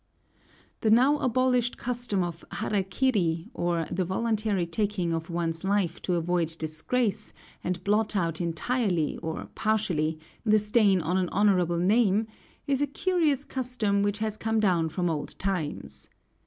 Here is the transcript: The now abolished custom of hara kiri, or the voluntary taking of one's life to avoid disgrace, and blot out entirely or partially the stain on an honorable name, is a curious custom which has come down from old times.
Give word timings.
The 0.79 0.89
now 0.89 1.19
abolished 1.19 1.77
custom 1.77 2.23
of 2.23 2.43
hara 2.53 2.81
kiri, 2.81 3.49
or 3.53 3.85
the 3.91 4.03
voluntary 4.03 4.65
taking 4.65 5.13
of 5.13 5.29
one's 5.29 5.63
life 5.63 6.01
to 6.01 6.15
avoid 6.15 6.55
disgrace, 6.57 7.33
and 7.63 7.83
blot 7.83 8.15
out 8.15 8.41
entirely 8.41 9.19
or 9.19 9.47
partially 9.53 10.17
the 10.43 10.57
stain 10.57 11.01
on 11.03 11.17
an 11.17 11.29
honorable 11.29 11.77
name, 11.77 12.25
is 12.65 12.81
a 12.81 12.87
curious 12.87 13.45
custom 13.45 14.01
which 14.01 14.17
has 14.17 14.37
come 14.37 14.59
down 14.59 14.89
from 14.89 15.07
old 15.07 15.37
times. 15.37 16.09